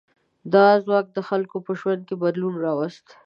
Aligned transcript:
دا 0.53 0.65
ځواک 0.85 1.05
د 1.15 1.19
خلکو 1.29 1.57
په 1.65 1.71
ژوند 1.79 2.01
کې 2.07 2.15
بدلون 2.23 2.55
راوست. 2.63 3.05